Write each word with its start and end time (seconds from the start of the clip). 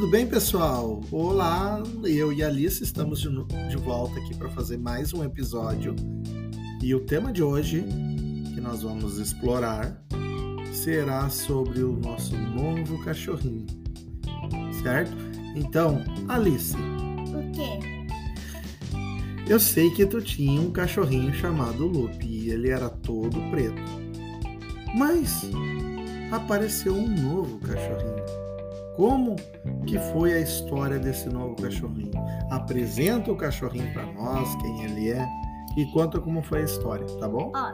tudo 0.00 0.12
bem, 0.12 0.26
pessoal? 0.26 1.02
Olá, 1.10 1.82
eu 2.04 2.32
e 2.32 2.42
a 2.42 2.46
Alice 2.46 2.82
estamos 2.82 3.20
de, 3.20 3.28
de 3.68 3.76
volta 3.76 4.18
aqui 4.18 4.34
para 4.34 4.48
fazer 4.48 4.78
mais 4.78 5.12
um 5.12 5.22
episódio. 5.22 5.94
E 6.82 6.94
o 6.94 7.00
tema 7.00 7.30
de 7.30 7.42
hoje, 7.42 7.84
que 8.54 8.62
nós 8.62 8.80
vamos 8.80 9.18
explorar, 9.18 10.02
será 10.72 11.28
sobre 11.28 11.82
o 11.82 11.92
nosso 11.92 12.34
novo 12.34 13.04
cachorrinho. 13.04 13.66
Certo? 14.82 15.14
Então, 15.54 16.02
Alice. 16.28 16.74
O 16.74 17.52
quê? 17.52 18.06
Eu 19.46 19.60
sei 19.60 19.90
que 19.90 20.06
tu 20.06 20.22
tinha 20.22 20.62
um 20.62 20.70
cachorrinho 20.70 21.34
chamado 21.34 21.84
Lupe 21.84 22.26
e 22.26 22.48
ele 22.48 22.70
era 22.70 22.88
todo 22.88 23.38
preto. 23.50 23.82
Mas 24.96 25.42
apareceu 26.32 26.94
um 26.94 27.06
novo 27.06 27.58
cachorrinho. 27.58 28.19
Como 29.00 29.34
que 29.86 29.98
foi 30.12 30.34
a 30.34 30.40
história 30.40 30.98
desse 30.98 31.26
novo 31.30 31.56
cachorrinho? 31.56 32.10
Apresenta 32.50 33.32
o 33.32 33.34
cachorrinho 33.34 33.90
para 33.94 34.04
nós, 34.12 34.54
quem 34.56 34.84
ele 34.84 35.10
é 35.10 35.26
e 35.74 35.86
conta 35.86 36.20
como 36.20 36.42
foi 36.42 36.60
a 36.60 36.64
história, 36.64 37.06
tá 37.18 37.26
bom? 37.26 37.50
Ó, 37.56 37.72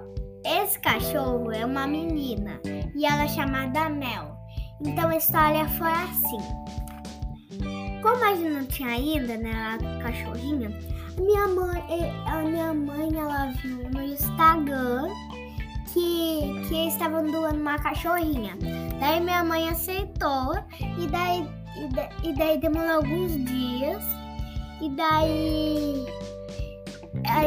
esse 0.49 0.79
cachorro 0.79 1.51
é 1.51 1.67
uma 1.67 1.85
menina 1.85 2.61
e 2.95 3.05
ela 3.05 3.25
é 3.25 3.29
chamada 3.29 3.89
Mel. 3.89 4.37
Então 4.81 5.09
a 5.09 5.17
história 5.17 5.67
foi 5.71 5.91
assim. 5.91 6.39
Como 8.01 8.25
a 8.25 8.37
gente 8.37 8.49
não 8.49 8.65
tinha 8.65 8.91
ainda, 8.91 9.37
né, 9.37 9.51
a 9.53 10.03
cachorrinha, 10.05 10.71
minha 11.19 11.49
mãe, 11.49 11.83
a 12.25 12.43
minha 12.45 12.73
mãe 12.73 13.09
ela 13.19 13.47
viu 13.65 13.91
no 13.91 14.01
Instagram 14.01 15.09
que, 15.93 16.69
que 16.69 16.87
estavam 16.87 17.29
doando 17.29 17.59
uma 17.59 17.81
cachorrinha. 17.81 18.57
Daí 19.01 19.21
minha 19.21 19.45
mãe 19.45 19.69
aceitou 19.69 20.55
e 20.99 21.07
daí, 21.09 21.47
e, 21.77 21.89
da, 21.95 22.09
e 22.23 22.33
daí 22.35 22.59
demorou 22.59 22.97
alguns 22.97 23.33
dias. 23.45 24.03
E 24.81 24.91
daí 24.91 26.07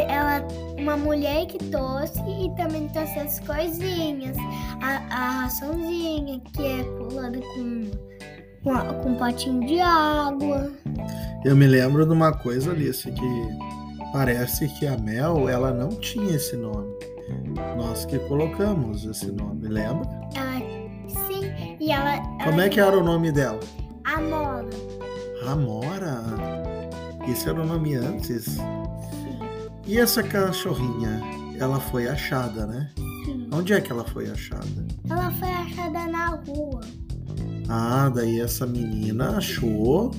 ela, 0.08 0.46
uma 0.78 0.98
mulher 0.98 1.46
que 1.46 1.58
trouxe 1.66 2.20
e 2.28 2.50
também 2.56 2.88
trouxe 2.90 3.20
as 3.20 3.40
coisinhas, 3.42 4.36
a, 4.82 4.98
a 5.10 5.30
raçãozinha 5.42 6.40
que 6.40 6.66
é 6.66 6.84
pulando 6.84 7.40
com, 7.42 7.92
com, 8.64 9.04
com 9.04 9.10
um 9.10 9.16
potinho 9.16 9.66
de 9.66 9.80
água. 9.80 10.72
Eu 11.46 11.56
me 11.56 11.68
lembro 11.68 12.06
de 12.06 12.12
uma 12.12 12.34
coisa, 12.34 12.72
Alice, 12.72 13.10
que 13.12 13.50
parece 14.12 14.68
que 14.80 14.88
a 14.88 14.98
Mel 14.98 15.48
ela 15.48 15.72
não 15.72 15.90
tinha 15.90 16.36
esse 16.36 16.56
nome. 16.56 16.90
Nós 17.78 18.06
que 18.06 18.18
colocamos 18.20 19.06
esse 19.06 19.32
nome, 19.32 19.68
lembra? 19.68 20.10
Ah, 20.36 20.49
e 21.90 21.92
ela. 21.92 22.22
Como 22.44 22.62
é 22.62 22.70
que 22.70 22.80
era 22.80 22.98
o 22.98 23.04
nome 23.04 23.32
dela? 23.32 23.60
Amora. 24.04 24.70
Amora? 25.46 26.24
Esse 27.28 27.50
era 27.50 27.62
o 27.62 27.66
nome 27.66 27.96
antes? 27.96 28.46
Sim. 28.46 28.60
E 29.86 29.98
essa 29.98 30.22
cachorrinha, 30.22 31.20
ela 31.60 31.80
foi 31.80 32.08
achada, 32.08 32.68
né? 32.68 32.90
Sim. 33.26 33.50
Onde 33.52 33.74
é 33.74 33.82
que 33.82 33.92
ela 33.92 34.06
foi 34.06 34.30
achada? 34.30 34.66
Ela 35.10 35.32
foi 35.32 35.50
achada 35.50 36.08
na 36.08 36.28
rua. 36.28 36.82
Ah, 37.68 38.10
daí 38.14 38.40
essa 38.40 38.66
menina 38.66 39.38
achou, 39.38 40.12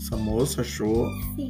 essa 0.00 0.16
moça 0.16 0.60
achou, 0.60 1.08
Sim. 1.34 1.48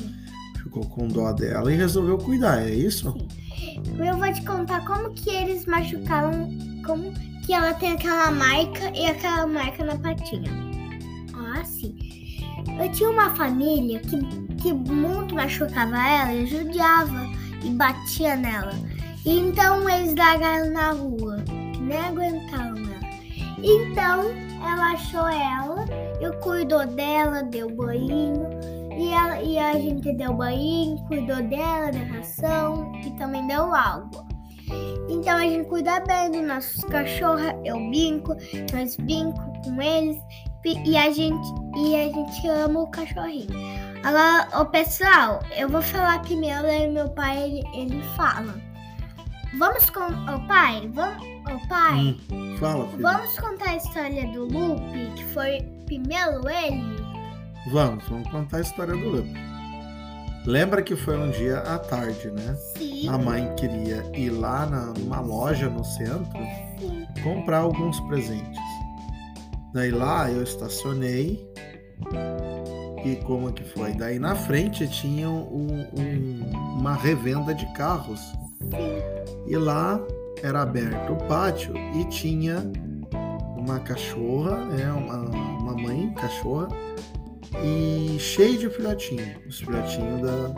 ficou 0.63 0.85
com 0.87 1.09
dó 1.09 1.33
dela 1.33 1.73
e 1.73 1.77
resolveu 1.77 2.17
cuidar, 2.19 2.67
é 2.67 2.71
isso? 2.75 3.13
Sim. 3.13 3.83
Eu 3.99 4.17
vou 4.17 4.33
te 4.33 4.43
contar 4.45 4.85
como 4.87 5.11
que 5.13 5.29
eles 5.31 5.67
machucaram, 5.67 6.49
como 6.85 7.13
que 7.47 7.55
ela 7.55 7.73
tem 7.75 7.93
aquela 7.93 8.33
marca 8.33 8.91
e 8.93 9.07
aquela 9.07 9.47
marca 9.47 9.85
na 9.85 9.97
patinha. 9.97 10.51
Ó, 11.33 11.61
assim. 11.61 11.97
Eu 12.83 12.91
tinha 12.91 13.09
uma 13.09 13.35
família 13.37 14.01
que, 14.01 14.19
que 14.57 14.73
muito 14.73 15.35
machucava 15.35 15.97
ela 15.97 16.35
e 16.35 16.47
judiava 16.47 17.25
e 17.63 17.71
batia 17.71 18.35
nela. 18.35 18.73
E 19.25 19.39
então 19.39 19.89
eles 19.89 20.17
largaram 20.17 20.73
na 20.73 20.91
rua. 20.91 21.37
Nem 21.81 21.99
aguentaram 21.99 22.77
ela. 22.77 22.97
Então 23.63 24.25
ela 24.61 24.93
achou 24.93 25.29
ela, 25.29 25.85
eu 26.21 26.33
cuidou 26.41 26.85
dela, 26.85 27.45
deu 27.45 27.71
banho. 27.71 28.51
E, 28.99 29.09
ela, 29.13 29.41
e 29.41 29.57
a 29.59 29.75
gente 29.75 30.13
deu 30.15 30.35
banho, 30.35 30.97
cuidou 31.07 31.43
dela, 31.45 31.93
deu 31.93 32.07
ração 32.17 32.91
e 33.05 33.11
também 33.13 33.47
deu 33.47 33.73
água. 33.73 34.26
Então 35.09 35.37
a 35.37 35.43
gente 35.43 35.69
cuida 35.69 36.01
bem 36.01 36.31
dos 36.31 36.43
nossos 36.43 36.85
cachorros, 36.85 37.53
eu 37.65 37.77
brinco, 37.89 38.35
nós 38.73 38.97
brinco 38.97 39.41
com 39.65 39.81
eles 39.81 40.17
e 40.65 40.97
a 40.97 41.11
gente, 41.13 41.47
e 41.77 41.95
a 41.95 42.09
gente 42.13 42.49
ama 42.49 42.81
o 42.81 42.87
cachorrinho. 42.91 43.49
Agora, 44.03 44.49
o 44.61 44.65
pessoal, 44.67 45.41
eu 45.57 45.69
vou 45.69 45.81
falar 45.83 46.21
primeiro 46.23 46.67
e 46.67 46.89
meu 46.89 47.09
pai 47.11 47.43
ele, 47.45 47.63
ele 47.75 48.03
fala. 48.17 48.55
Vamos 49.59 49.89
com. 49.91 50.01
Ô 50.05 50.47
pai, 50.49 50.91
vamos. 50.93 51.25
Ô 51.47 51.69
pai, 51.69 52.17
Hum, 52.33 52.57
fala, 52.59 52.89
filho. 52.89 53.03
vamos 53.03 53.39
contar 53.39 53.71
a 53.71 53.77
história 53.77 54.27
do 54.33 54.45
Lupe, 54.47 55.13
que 55.15 55.25
foi 55.33 55.61
primeiro 55.87 56.49
ele? 56.49 56.83
Vamos, 57.71 58.05
vamos 58.09 58.29
contar 58.31 58.57
a 58.59 58.61
história 58.61 58.93
do 58.97 59.09
Lupe. 59.09 59.33
Lembra 60.47 60.81
que 60.83 60.95
foi 60.95 61.19
um 61.19 61.31
dia 61.31 61.59
à 61.59 61.79
tarde, 61.79 62.31
né? 62.31 62.55
Sim. 62.79 63.09
A 63.09 63.19
mãe 63.19 63.53
queria 63.57 64.05
ir 64.15 64.31
lá 64.31 64.65
na, 64.67 64.87
numa 64.99 65.21
loja 65.21 65.69
no 65.69 65.85
centro 65.85 66.39
Sim. 66.79 67.05
comprar 67.23 67.59
alguns 67.59 67.99
presentes. 68.01 68.61
Daí 69.73 69.91
lá 69.91 70.31
eu 70.31 70.43
estacionei 70.45 71.45
e 73.05 73.17
como 73.25 73.53
que 73.53 73.65
foi? 73.65 73.93
Daí 73.93 74.19
na 74.19 74.35
frente 74.37 74.87
tinha 74.89 75.29
um- 75.29 75.87
um- 75.99 76.79
uma 76.79 76.95
revenda 76.95 77.53
de 77.53 77.67
carros 77.75 78.21
e 79.49 79.57
lá 79.57 80.01
era 80.43 80.63
aberto 80.63 81.13
o 81.13 81.17
pátio 81.27 81.75
e 81.95 82.05
tinha 82.05 82.63
uma 83.57 83.81
cachorra, 83.81 84.65
né? 84.67 84.91
Uma, 84.93 85.17
uma 85.19 85.75
mãe 85.75 86.15
cachorra 86.15 86.69
e 87.65 88.19
cheio 88.19 88.59
de 88.59 88.69
filhotinho, 88.71 89.37
os 89.49 89.59
filhotinhos 89.61 90.23
da, 90.23 90.49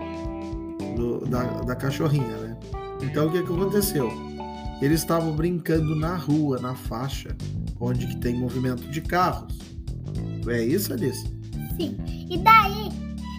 do- 0.97 1.25
da, 1.27 1.43
da 1.63 1.77
cachorrinha, 1.77 2.37
né? 2.39 2.57
Então 3.03 3.27
o 3.29 3.33
que, 3.33 3.43
que 3.43 3.53
aconteceu? 3.53 4.11
Eles 4.81 5.01
estavam 5.01 5.33
brincando 5.33 5.95
na 5.97 6.17
rua, 6.17 6.59
na 6.61 6.75
faixa, 6.75 7.37
onde 7.81 8.07
que 8.07 8.17
tem 8.19 8.35
movimento 8.35 8.83
de 8.89 9.01
carros. 9.01 9.59
É 10.49 10.63
isso, 10.63 10.93
Alice? 10.93 11.25
Sim. 11.79 11.97
E 12.31 12.39
daí, 12.39 12.89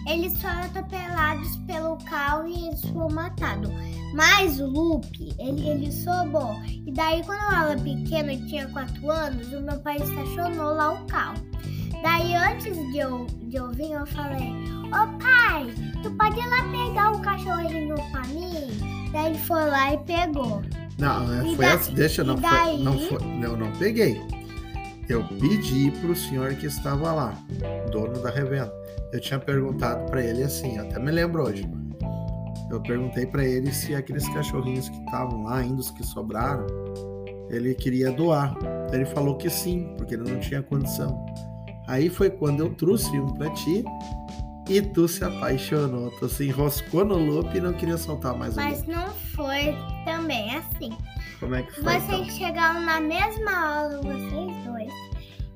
eles 0.08 0.40
foram 0.40 0.60
atropelados 0.60 1.56
pelo 1.66 1.96
carro 2.04 2.46
e 2.46 2.68
eles 2.68 2.80
foram 2.86 3.08
matados. 3.14 3.70
Mas 4.14 4.60
o 4.60 4.66
Lupe, 4.66 5.34
ele, 5.38 5.66
ele 5.68 5.92
sobrou. 5.92 6.54
E 6.66 6.92
daí, 6.92 7.22
quando 7.24 7.40
eu 7.40 7.58
era 7.70 7.80
pequena, 7.80 8.36
tinha 8.46 8.68
4 8.68 9.10
anos, 9.10 9.46
o 9.52 9.60
meu 9.62 9.78
pai 9.80 9.96
estacionou 9.96 10.74
lá 10.74 10.92
o 10.92 11.06
carro. 11.06 11.38
Daí, 12.02 12.34
antes 12.34 12.74
de 12.92 12.98
eu, 12.98 13.26
de 13.42 13.56
eu 13.56 13.70
vir, 13.70 13.92
eu 13.92 14.06
falei: 14.06 14.52
Ô 14.86 15.18
pai, 15.18 15.66
tu 16.02 16.10
pode 16.12 16.38
ir 16.38 16.46
lá 16.48 16.64
pegar 16.70 17.12
o 17.12 17.20
cachorrinho 17.20 17.94
pra 18.10 18.22
mim? 18.28 19.10
Daí 19.12 19.26
ele 19.30 19.38
foi 19.38 19.68
lá 19.68 19.92
e 19.94 19.98
pegou. 19.98 20.62
Não, 20.98 21.46
E 21.46 21.56
foi 21.56 21.64
da- 21.66 21.74
assim, 21.74 21.94
deixa, 21.94 22.22
não 22.24 22.34
e 22.36 22.40
foi, 22.40 22.50
daí? 22.50 22.82
não 22.82 22.98
foi, 22.98 23.18
eu 23.42 23.56
não 23.56 23.70
peguei. 23.72 24.20
Eu 25.08 25.24
pedi 25.40 25.90
pro 26.00 26.14
senhor 26.14 26.54
que 26.54 26.66
estava 26.66 27.12
lá, 27.12 27.34
dono 27.90 28.20
da 28.22 28.30
revenda. 28.30 28.72
Eu 29.12 29.20
tinha 29.20 29.40
perguntado 29.40 30.04
para 30.06 30.22
ele 30.24 30.42
assim, 30.44 30.78
até 30.78 30.98
me 31.00 31.10
lembro 31.10 31.42
hoje. 31.42 31.68
Eu 32.70 32.80
perguntei 32.82 33.26
para 33.26 33.44
ele 33.44 33.72
se 33.72 33.92
aqueles 33.94 34.28
cachorrinhos 34.28 34.88
que 34.88 34.96
estavam 34.98 35.42
lá, 35.42 35.56
ainda 35.56 35.80
os 35.80 35.90
que 35.90 36.04
sobraram, 36.06 36.64
ele 37.48 37.74
queria 37.74 38.12
doar. 38.12 38.56
Ele 38.92 39.04
falou 39.06 39.36
que 39.36 39.50
sim, 39.50 39.92
porque 39.98 40.14
ele 40.14 40.30
não 40.30 40.38
tinha 40.38 40.62
condição. 40.62 41.26
Aí 41.90 42.08
foi 42.08 42.30
quando 42.30 42.60
eu 42.60 42.70
trouxe 42.74 43.18
um 43.18 43.26
para 43.34 43.50
ti 43.50 43.84
e 44.68 44.80
tu 44.80 45.08
se 45.08 45.24
apaixonou, 45.24 46.08
tu 46.20 46.28
se 46.28 46.46
enroscou 46.46 47.04
no 47.04 47.16
loop 47.18 47.52
e 47.56 47.60
não 47.60 47.72
queria 47.72 47.98
soltar 47.98 48.32
mais 48.36 48.54
o 48.54 48.60
Mas 48.60 48.78
loop. 48.86 48.90
não 48.92 49.08
foi 49.34 49.74
também 50.04 50.54
assim. 50.56 50.90
Como 51.40 51.56
é 51.56 51.62
que 51.64 51.72
foi? 51.82 51.96
então? 51.96 52.00
Vocês 52.24 52.36
chegaram 52.36 52.80
na 52.82 53.00
mesma 53.00 53.50
aula, 53.78 54.00
vocês 54.02 54.64
dois. 54.64 54.92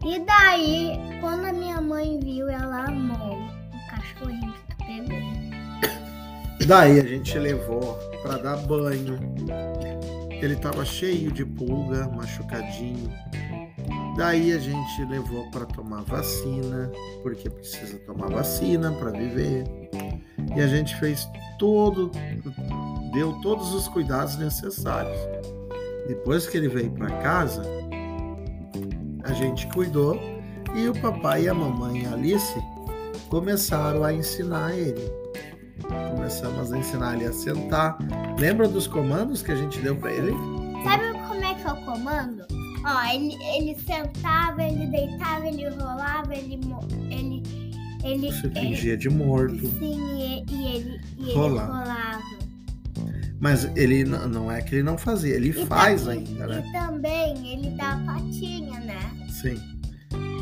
E 0.04 0.19
daí, 0.26 0.98
quando 1.20 1.44
a 1.46 1.52
minha 1.52 1.81
mãe 1.81 2.19
viu, 2.19 2.48
ela 2.48 2.86
amou 2.86 3.38
o 3.38 3.90
cachorrinho 3.90 4.52
que 4.52 4.75
tu 4.76 4.86
pegou. 4.86 6.66
Daí 6.66 6.98
a 6.98 7.04
gente 7.04 7.38
levou 7.38 7.96
para 8.22 8.38
dar 8.38 8.56
banho. 8.66 9.19
Ele 10.31 10.56
tava 10.56 10.84
cheio 10.84 11.31
de 11.31 11.44
pulga, 11.44 12.08
machucadinho. 12.08 13.08
Daí 14.16 14.52
a 14.52 14.58
gente 14.58 15.05
levou 15.06 15.50
para 15.50 15.66
tomar 15.66 16.02
vacina, 16.02 16.90
porque 17.22 17.50
precisa 17.50 17.99
tomar 18.00 18.31
vacina 18.31 18.93
para 18.93 19.11
viver. 19.11 19.64
E 20.56 20.61
a 20.61 20.66
gente 20.69 20.94
fez 20.96 21.28
todo, 21.58 22.11
deu 23.12 23.32
todos 23.43 23.75
os 23.75 23.88
cuidados 23.88 24.37
necessários. 24.37 25.19
Depois 26.06 26.46
que 26.46 26.58
ele 26.58 26.69
veio 26.69 26.90
para 26.93 27.11
casa, 27.22 27.62
a 29.25 29.32
gente 29.32 29.66
cuidou 29.69 30.20
e 30.75 30.88
o 30.88 31.00
papai 31.00 31.44
e 31.44 31.49
a 31.49 31.55
mamãe 31.55 32.06
Alice 32.06 32.55
começaram 33.28 34.05
a 34.05 34.12
ensinar 34.12 34.76
ele. 34.76 35.10
Começamos 36.14 36.72
a 36.72 36.78
ensinar 36.78 37.14
ele 37.14 37.26
a 37.26 37.32
sentar. 37.32 37.99
Lembra 38.38 38.69
dos 38.69 38.87
comandos 38.87 39.43
que 39.43 39.50
a 39.50 39.56
gente 39.56 39.81
deu 39.81 39.96
para 39.96 40.12
ele? 40.12 40.32
Sabe 40.84 41.12
como 41.26 41.44
é 41.44 41.55
que 41.55 41.67
é 41.67 41.72
o 41.72 41.76
comando? 41.84 42.54
Ó, 42.84 43.12
ele, 43.14 43.34
ele 43.56 43.75
sentava, 43.81 44.62
ele 44.62 44.86
deitava, 44.88 45.46
ele 45.48 45.69
rolava, 45.70 46.34
ele. 46.34 46.60
ele, 47.10 47.42
ele 48.04 48.31
Você 48.32 48.46
ele- 48.46 48.60
fingia 48.60 48.96
de 48.96 49.08
morto. 49.08 49.66
Sim, 49.78 49.98
e, 50.19 50.44
e 50.52 50.66
ele, 50.76 51.00
e 51.19 51.22
ele 51.22 51.32
Rolava. 51.32 51.72
rolava. 51.78 52.22
Mas 53.40 53.64
ele 53.76 54.04
não 54.04 54.50
é 54.50 54.62
que 54.62 54.76
ele 54.76 54.82
não 54.82 54.96
fazia, 54.96 55.34
ele 55.34 55.48
E 55.50 55.66
faz 55.66 56.02
tam- 56.02 56.12
ainda, 56.12 56.46
né? 56.46 56.64
E 56.66 56.72
também 56.72 57.52
ele 57.52 57.70
dá 57.76 57.92
a 57.94 57.98
patinha, 57.98 58.81
né? 58.81 59.00
Sim. 59.28 59.58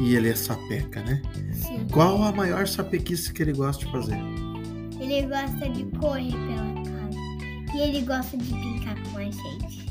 E 0.01 0.15
ele 0.15 0.29
é 0.29 0.35
sapeca, 0.35 1.01
né? 1.03 1.21
Sim. 1.53 1.87
Qual 1.93 2.23
a 2.23 2.33
maior 2.33 2.67
sapequice 2.67 3.33
que 3.33 3.43
ele 3.43 3.53
gosta 3.53 3.85
de 3.85 3.91
fazer? 3.93 4.19
Ele 5.01 5.23
gosta 5.27 5.69
de 5.71 5.85
correr 5.99 6.31
pela 6.33 6.75
casa. 6.85 7.77
E 7.77 7.81
ele 7.81 8.01
gosta 8.03 8.37
de 8.37 8.53
brincar 8.53 8.97
com 9.11 9.19
a 9.19 9.25
gente. 9.25 9.83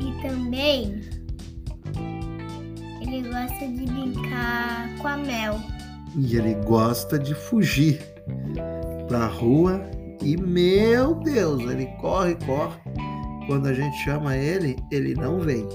E 0.00 0.22
também 0.22 0.95
ele 3.06 3.28
gosta 3.28 3.68
de 3.68 3.86
brincar 3.86 4.96
com 4.98 5.08
a 5.08 5.16
Mel. 5.16 5.60
E 6.16 6.36
ele 6.36 6.54
gosta 6.64 7.18
de 7.18 7.34
fugir 7.34 8.00
pra 9.06 9.26
rua 9.26 9.80
e, 10.22 10.36
meu 10.36 11.14
Deus, 11.14 11.62
ele 11.62 11.86
corre, 12.00 12.34
corre. 12.46 12.76
Quando 13.46 13.66
a 13.68 13.74
gente 13.74 13.96
chama 13.98 14.36
ele, 14.36 14.76
ele 14.90 15.14
não 15.14 15.38
vem. 15.38 15.68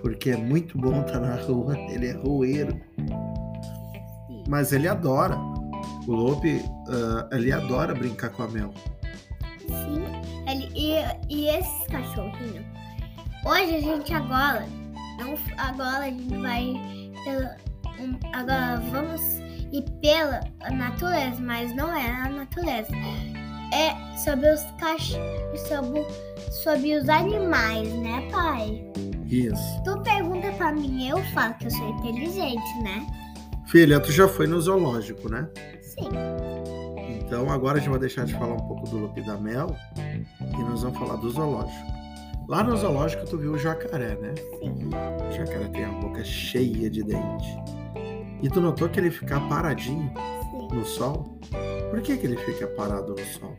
Porque 0.00 0.30
é 0.30 0.36
muito 0.36 0.76
bom 0.78 1.00
estar 1.00 1.20
na 1.20 1.36
rua, 1.36 1.76
ele 1.90 2.08
é 2.08 2.12
rueiro. 2.12 2.80
Mas 4.48 4.72
ele 4.72 4.88
adora. 4.88 5.36
O 6.06 6.12
Lope, 6.12 6.64
ah, 6.88 7.28
ele 7.32 7.52
adora 7.52 7.94
brincar 7.94 8.30
com 8.30 8.42
a 8.42 8.48
Mel. 8.48 8.72
Sim. 9.66 10.02
Ele, 10.48 10.70
e, 10.74 10.94
e 11.28 11.48
esses 11.48 11.86
cachorrinhos. 11.88 12.64
Hoje 13.44 13.76
a 13.76 13.80
gente 13.80 14.12
agora. 14.14 14.77
Não, 15.18 15.34
agora 15.58 16.04
a 16.04 16.10
gente 16.10 16.36
vai 16.36 16.74
pela. 17.24 17.56
agora 18.32 18.80
vamos 18.90 19.20
ir 19.72 19.84
pela 20.00 20.40
natureza, 20.72 21.40
mas 21.40 21.74
não 21.74 21.94
é 21.94 22.08
a 22.08 22.28
natureza. 22.28 22.92
É 23.72 24.16
sobre 24.24 24.50
os 24.50 24.62
cachorros. 24.78 25.60
Sobre, 25.68 26.06
sobre 26.62 26.96
os 26.96 27.08
animais, 27.08 27.92
né, 27.94 28.28
pai? 28.30 28.90
Isso. 29.26 29.82
Tu 29.84 30.00
pergunta 30.02 30.50
pra 30.52 30.72
mim, 30.72 31.08
eu 31.08 31.22
falo 31.34 31.54
que 31.54 31.66
eu 31.66 31.70
sou 31.70 31.88
inteligente, 31.90 32.82
né? 32.82 33.06
Filha, 33.66 34.00
tu 34.00 34.10
já 34.10 34.26
foi 34.26 34.46
no 34.46 34.58
zoológico, 34.60 35.28
né? 35.28 35.46
Sim. 35.82 36.08
Então 37.20 37.50
agora 37.50 37.76
a 37.76 37.80
gente 37.80 37.90
vai 37.90 37.98
deixar 37.98 38.24
de 38.24 38.32
falar 38.32 38.54
um 38.54 38.66
pouco 38.66 38.88
do 38.88 38.98
Lope 38.98 39.20
e 39.20 39.26
da 39.26 39.36
Mel 39.36 39.76
e 39.98 40.62
nós 40.62 40.82
vamos 40.82 40.98
falar 40.98 41.16
do 41.16 41.28
zoológico. 41.28 41.97
Lá 42.48 42.64
no 42.64 42.74
zoológico 42.78 43.26
tu 43.26 43.36
viu 43.36 43.52
o 43.52 43.58
jacaré, 43.58 44.16
né? 44.16 44.34
Sim. 44.58 44.88
O 44.88 45.32
jacaré 45.32 45.68
tem 45.68 45.84
a 45.84 45.90
boca 45.90 46.24
cheia 46.24 46.88
de 46.88 47.02
dente. 47.02 47.46
E 48.42 48.48
tu 48.48 48.58
notou 48.58 48.88
que 48.88 48.98
ele 48.98 49.10
fica 49.10 49.38
paradinho 49.38 50.10
Sim. 50.50 50.68
no 50.74 50.82
sol? 50.86 51.38
Por 51.90 52.00
que, 52.00 52.16
que 52.16 52.26
ele 52.26 52.38
fica 52.38 52.66
parado 52.68 53.14
no 53.14 53.24
sol? 53.26 53.54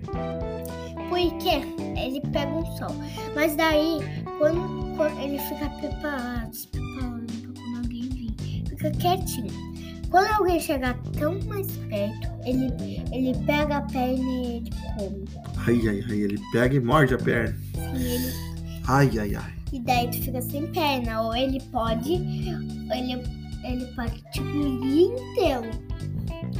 Porque 1.07 1.61
ele 1.99 2.19
pega 2.31 2.51
um 2.51 2.65
sol. 2.77 2.95
Mas 3.35 3.55
daí, 3.55 3.99
quando, 4.39 4.95
quando 4.97 5.19
ele 5.19 5.37
fica 5.37 5.69
preparado, 5.69 6.51
se 6.51 6.67
preparando 6.69 7.53
pra 7.53 7.61
quando 7.61 7.77
alguém 7.77 8.09
vir, 8.09 8.63
fica 8.69 8.89
quietinho. 8.89 9.69
Quando 10.09 10.33
alguém 10.33 10.59
chegar 10.59 10.99
tão 11.19 11.39
mais 11.43 11.67
perto, 11.77 12.27
ele, 12.43 13.03
ele 13.11 13.37
pega 13.45 13.77
a 13.77 13.81
perna 13.83 14.17
e 14.17 14.57
ele 14.57 14.69
come. 14.97 15.25
Ai, 15.67 15.87
ai, 15.87 16.03
ai, 16.09 16.17
ele 16.21 16.39
pega 16.51 16.75
e 16.75 16.79
morde 16.79 17.13
a 17.13 17.17
perna. 17.19 17.55
E, 17.95 18.03
ele, 18.03 18.33
Ai, 18.91 19.07
ai, 19.19 19.35
ai. 19.35 19.53
e 19.71 19.79
daí 19.79 20.09
tu 20.09 20.19
fica 20.23 20.41
sem 20.41 20.65
perna. 20.71 21.21
Ou 21.21 21.35
ele 21.35 21.61
pode. 21.71 22.13
Ou 22.13 22.95
ele, 22.95 23.23
ele 23.63 23.85
pode 23.95 24.19
te 24.31 24.39
engolir 24.39 25.11
inteiro. 25.11 25.69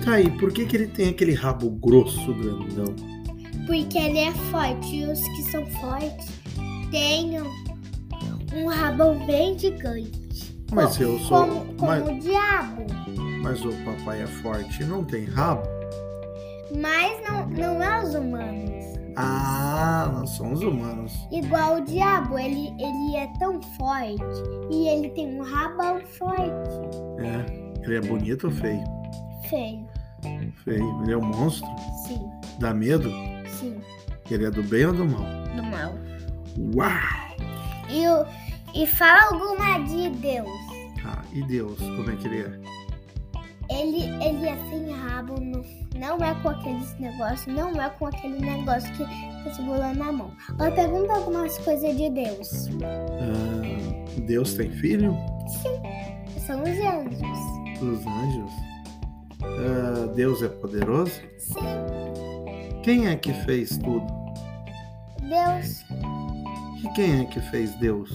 Tá 0.06 0.14
aí, 0.14 0.30
por 0.38 0.54
que, 0.54 0.68
que 0.68 0.78
ele 0.78 0.88
tem 0.88 1.10
aquele 1.10 1.34
rabo 1.34 1.72
grosso, 1.72 2.32
grandão? 2.36 2.96
Porque 3.66 3.98
ele 3.98 4.20
é 4.20 4.32
forte. 4.52 4.96
E 4.96 5.06
os 5.06 5.20
que 5.20 5.42
são 5.52 5.66
fortes 5.66 6.28
têm 6.92 7.42
um, 7.42 8.68
rabão 8.68 9.26
bem 9.26 9.58
gigante. 9.58 10.56
Mas 10.72 11.02
eu 11.02 11.18
sou. 11.22 11.48
Como, 11.48 11.66
como 11.74 11.88
Mas, 11.88 12.08
o 12.08 12.20
diabo. 12.20 12.86
mas 13.42 13.66
o 13.66 13.72
papai 13.84 14.22
é 14.22 14.28
forte 14.28 14.84
e 14.84 14.86
não 14.86 15.04
tem 15.04 15.26
rabo? 15.26 15.68
Mas 16.80 17.28
não, 17.28 17.50
não 17.50 17.82
é 17.82 18.04
os 18.04 18.14
humanos. 18.14 18.69
Ah, 19.22 20.10
nós 20.14 20.30
somos 20.32 20.62
humanos. 20.62 21.28
Igual 21.32 21.78
o 21.78 21.82
diabo, 21.86 22.38
ele, 22.40 22.74
ele 22.80 23.16
é 23.18 23.28
tão 23.38 23.62
forte 23.78 24.24
e 24.72 24.88
ele 24.88 25.10
tem 25.10 25.40
um 25.40 25.44
rabão 25.44 26.00
forte. 26.18 26.70
É. 27.20 27.84
Ele 27.84 27.96
é 27.98 28.02
bonito 28.02 28.46
ou 28.48 28.52
feio? 28.54 28.84
Feio. 29.50 29.86
Feio. 30.64 31.02
Ele 31.04 31.12
é 31.14 31.18
um 31.18 31.22
monstro? 31.26 31.70
Sim, 32.08 32.30
Dá 32.60 32.74
medo? 32.74 33.10
sim, 33.48 33.80
Ele 34.30 34.46
é 34.46 34.52
do 34.52 34.64
bem 34.64 34.86
ou 34.86 34.94
do 34.94 35.06
mal? 35.06 35.24
do 35.56 35.64
mal. 35.64 35.94
Uau! 36.76 36.90
E, 37.90 38.08
o, 38.08 38.26
e 38.76 38.86
fala 38.86 39.34
alguma 39.34 39.80
de 39.86 40.10
Deus. 40.10 40.48
Ah, 41.06 41.22
e 41.34 41.42
Deus, 41.44 41.78
como 41.80 42.10
é 42.12 42.16
que 42.16 42.28
ele 42.28 42.42
é? 42.42 42.60
Ele, 43.80 44.04
ele 44.24 44.46
é 44.48 44.58
sem 44.70 44.92
rabo, 44.92 45.40
não, 45.40 45.64
não 45.96 46.18
é 46.26 46.34
com 46.42 46.50
aqueles 46.50 47.00
negócios, 47.00 47.48
não 47.56 47.82
é 47.82 47.90
com 47.92 48.08
aquele 48.08 48.40
negócio 48.40 48.92
que 48.94 49.04
tá 49.44 49.54
segurando 49.56 49.98
na 49.98 50.12
mão. 50.12 50.32
Ela 50.60 50.72
pergunta 50.72 51.14
algumas 51.14 51.58
coisas 51.60 51.96
de 51.96 52.10
Deus. 52.10 52.68
Ah, 52.84 54.22
Deus 54.28 54.54
tem 54.56 54.70
filho? 54.70 55.16
São 56.46 56.62
os 56.62 56.70
anjos. 56.70 57.82
Os 57.82 58.06
anjos? 58.06 58.52
Ah, 59.44 60.08
Deus 60.14 60.42
é 60.44 60.50
poderoso? 60.50 61.22
Sim, 61.38 61.62
Quem 62.84 63.08
é 63.08 63.16
que 63.16 63.32
fez 63.46 63.78
tudo? 63.78 64.06
Deus, 65.22 65.86
E 66.84 66.90
quem 66.96 67.22
é 67.22 67.26
que 67.26 67.40
fez 67.40 67.74
Deus? 67.76 68.10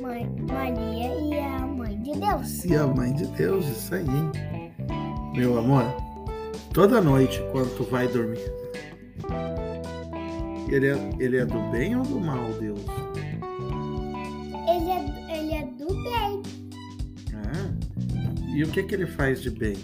mãe, 0.00 0.26
Maria 0.48 1.14
e 1.20 1.38
a 1.38 1.65
de 2.06 2.20
Deus. 2.20 2.64
E 2.64 2.76
a 2.76 2.86
mãe 2.86 3.12
de 3.12 3.26
Deus, 3.26 3.66
isso 3.66 3.94
aí, 3.94 4.02
hein? 4.02 4.30
Meu 5.34 5.58
amor, 5.58 5.84
toda 6.72 7.00
noite 7.00 7.42
quando 7.50 7.76
tu 7.76 7.84
vai 7.84 8.06
dormir, 8.06 8.40
ele 10.68 10.88
é, 10.88 11.10
ele 11.18 11.36
é 11.36 11.44
do 11.44 11.58
bem 11.70 11.96
ou 11.96 12.04
do 12.04 12.20
mal, 12.20 12.52
Deus? 12.60 12.80
Ele 14.68 14.90
é, 14.90 15.36
ele 15.36 15.52
é 15.52 15.66
do 15.66 15.86
bem. 15.86 16.42
Ah, 17.34 18.54
e 18.54 18.62
o 18.62 18.68
que 18.68 18.82
que 18.84 18.94
ele 18.94 19.06
faz 19.06 19.42
de 19.42 19.50
bem? 19.50 19.76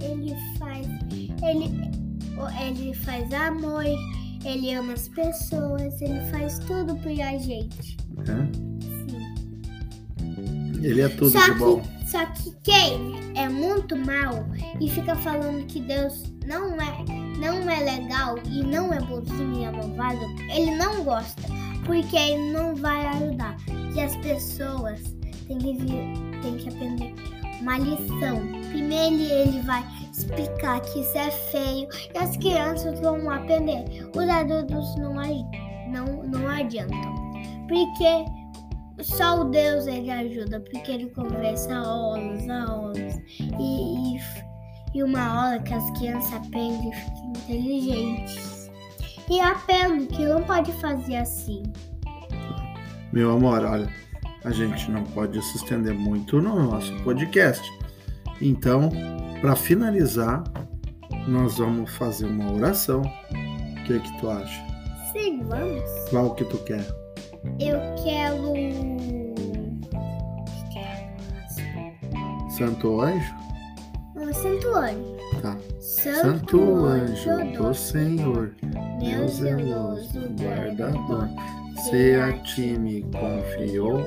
Ele 0.00 0.34
faz. 0.58 0.86
Ele, 1.12 1.70
ele 2.60 2.94
faz 2.94 3.32
amor, 3.32 3.84
ele 4.44 4.74
ama 4.74 4.92
as 4.92 5.08
pessoas, 5.08 6.00
ele 6.00 6.20
faz 6.30 6.58
tudo 6.60 6.96
por 6.96 7.10
a 7.10 7.38
gente. 7.38 7.96
Hã? 8.28 8.61
Ele 10.82 11.00
é 11.00 11.08
tudo 11.08 11.30
só 11.30 11.44
de 11.44 11.54
bom. 11.54 11.80
Que, 11.80 12.10
só 12.10 12.26
que 12.26 12.52
quem 12.62 13.14
é 13.36 13.48
muito 13.48 13.96
mal 13.96 14.44
e 14.80 14.90
fica 14.90 15.14
falando 15.16 15.66
que 15.66 15.80
Deus 15.80 16.24
não 16.46 16.80
é, 16.80 17.04
não 17.38 17.68
é 17.70 17.80
legal 17.80 18.36
e 18.46 18.62
não 18.62 18.92
é 18.92 19.00
bonzinho 19.00 19.60
e 19.60 19.64
é 19.64 19.70
malvado, 19.70 20.20
ele 20.54 20.74
não 20.76 21.04
gosta. 21.04 21.42
Porque 21.84 22.16
ele 22.16 22.52
não 22.52 22.76
vai 22.76 23.04
ajudar. 23.06 23.56
E 23.94 24.00
as 24.00 24.14
pessoas 24.16 25.00
têm 25.48 25.58
que, 25.58 25.74
vir, 25.74 26.40
têm 26.42 26.56
que 26.56 26.68
aprender 26.68 27.14
uma 27.60 27.78
lição. 27.78 28.40
Primeiro 28.70 29.16
ele 29.16 29.60
vai 29.62 29.84
explicar 30.12 30.80
que 30.80 31.00
isso 31.00 31.16
é 31.16 31.30
feio 31.30 31.88
e 32.14 32.18
as 32.18 32.36
crianças 32.36 33.00
vão 33.00 33.30
aprender. 33.30 33.84
Os 34.14 34.28
adultos 34.28 34.96
não, 34.96 35.14
não, 35.88 36.22
não 36.24 36.48
adiantam. 36.48 37.14
Porque 37.68 38.41
só 39.02 39.40
o 39.40 39.44
Deus 39.44 39.86
ele 39.86 40.10
ajuda, 40.10 40.60
porque 40.60 40.90
ele 40.90 41.10
conversa 41.10 41.80
horas, 41.82 42.48
a 42.48 42.74
horas. 42.74 43.20
E, 43.58 44.16
e, 44.16 44.20
e 44.94 45.02
uma 45.02 45.40
hora 45.40 45.62
que 45.62 45.74
as 45.74 45.98
crianças 45.98 46.32
aprendem 46.34 46.90
e 46.90 46.94
ficam 46.94 47.32
inteligentes. 47.36 48.70
E 49.30 49.40
aprendem 49.40 50.06
que 50.06 50.24
não 50.24 50.42
pode 50.42 50.72
fazer 50.74 51.16
assim. 51.16 51.62
Meu 53.12 53.32
amor, 53.32 53.64
olha, 53.64 53.92
a 54.44 54.50
gente 54.50 54.90
não 54.90 55.04
pode 55.04 55.40
se 55.42 55.56
estender 55.56 55.94
muito 55.94 56.40
no 56.40 56.70
nosso 56.70 56.94
podcast. 57.02 57.62
Então, 58.40 58.90
para 59.40 59.54
finalizar, 59.54 60.42
nós 61.28 61.58
vamos 61.58 61.90
fazer 61.94 62.26
uma 62.26 62.52
oração. 62.52 63.02
O 63.02 63.84
que 63.84 63.98
que 63.98 64.18
tu 64.18 64.30
acha? 64.30 64.64
Sim, 65.12 65.42
vamos. 65.44 65.82
Qual 66.10 66.34
que 66.34 66.44
tu 66.44 66.58
quer? 66.58 67.01
Eu 67.58 67.80
quero. 68.02 68.52
Santo 72.56 73.00
Anjo? 73.00 73.34
Um 74.16 74.32
Santo 74.32 74.74
Anjo. 74.76 75.16
Tá. 75.40 75.56
Santo 75.80 76.84
anjo 76.84 77.52
do 77.56 77.74
Senhor, 77.74 78.54
meu 79.00 79.26
zeloso 79.26 80.20
guardador, 80.38 81.28
se 81.76 82.14
a 82.14 82.32
ti 82.44 82.78
me 82.78 83.02
confiou 83.02 84.00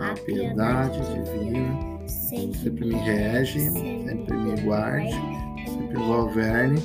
a 0.00 0.14
piedade 0.24 1.00
divina, 1.12 2.00
sempre 2.06 2.86
me 2.86 2.94
rege, 2.94 3.60
sempre 3.60 4.36
me 4.36 4.60
guarde, 4.62 5.12
sempre 5.66 5.98
me 5.98 6.06
governe. 6.06 6.82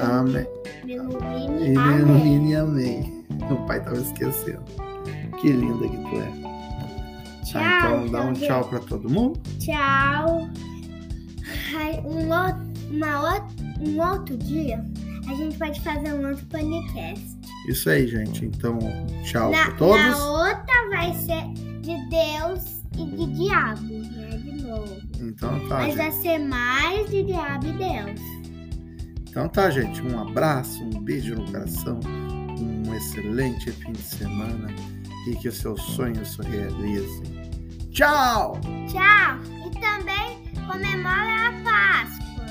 Amém. 0.00 0.46
Me 0.84 0.94
E 0.94 1.74
ilumine. 1.74 2.56
Amém. 2.56 3.17
O 3.50 3.56
pai 3.66 3.82
tava 3.82 3.96
esquecendo. 3.96 4.62
Que 5.40 5.52
linda 5.52 5.88
que 5.88 5.96
tu 5.96 6.16
é. 6.20 6.48
Tchau. 7.44 7.62
Tá, 7.62 7.78
então 7.78 8.06
dá 8.08 8.22
um 8.24 8.32
tchau 8.34 8.64
pra 8.68 8.78
todo 8.80 9.08
mundo. 9.08 9.40
Tchau. 9.58 10.48
Um, 12.04 12.28
o- 12.28 12.68
uma 12.96 13.46
um 13.80 14.00
outro 14.00 14.36
dia, 14.36 14.84
a 15.28 15.34
gente 15.34 15.56
pode 15.56 15.80
fazer 15.80 16.12
um 16.12 16.28
outro 16.28 16.44
podcast. 16.46 17.38
Isso 17.68 17.88
aí, 17.88 18.06
gente. 18.08 18.44
Então, 18.44 18.78
tchau 19.24 19.50
Na, 19.50 19.66
pra 19.66 19.74
todos. 19.76 20.00
na 20.02 20.26
outra 20.30 20.88
vai 20.90 21.14
ser 21.14 21.44
de 21.80 21.96
Deus 22.10 22.82
e 22.96 23.04
de 23.06 23.26
diabo, 23.34 23.82
né? 23.82 24.30
De 24.42 24.62
novo. 24.62 24.96
Então 25.20 25.60
tá, 25.68 25.76
Mas 25.76 25.86
gente. 25.86 25.96
vai 25.96 26.12
ser 26.12 26.38
mais 26.38 27.08
de 27.10 27.22
diabo 27.22 27.66
e 27.66 27.72
Deus. 27.72 28.20
Então 29.30 29.48
tá, 29.48 29.70
gente. 29.70 30.02
Um 30.02 30.18
abraço, 30.20 30.82
um 30.82 31.00
beijo 31.02 31.34
no 31.36 31.44
coração, 31.50 32.00
um 32.88 32.94
excelente 32.94 33.70
fim 33.70 33.92
de 33.92 34.02
semana 34.02 34.68
e 35.26 35.36
que 35.36 35.48
os 35.48 35.58
seus 35.58 35.80
sonhos 35.82 36.32
se 36.32 36.42
realizem. 36.42 37.38
Tchau! 37.90 38.58
Tchau! 38.88 39.38
E 39.66 39.70
também 39.78 40.38
comemora 40.66 41.48
a 41.48 41.52
Páscoa. 41.64 42.48